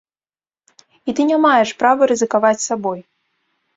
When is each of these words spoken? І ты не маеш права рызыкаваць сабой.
І 1.11 1.15
ты 1.19 1.27
не 1.31 1.37
маеш 1.45 1.69
права 1.83 2.01
рызыкаваць 2.13 2.65
сабой. 2.69 2.99